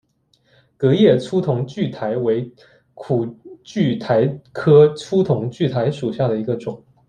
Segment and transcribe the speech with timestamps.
[0.77, 2.51] 革叶粗筒苣苔为
[2.95, 3.23] 苦
[3.63, 6.83] 苣苔科粗筒苣苔属下的一个种。